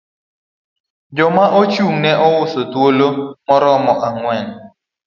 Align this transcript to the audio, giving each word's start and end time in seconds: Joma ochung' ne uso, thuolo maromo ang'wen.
Joma 1.15 1.45
ochung' 1.59 1.99
ne 2.03 2.11
uso, 2.39 2.61
thuolo 2.71 3.07
maromo 3.47 3.93
ang'wen. 4.07 4.45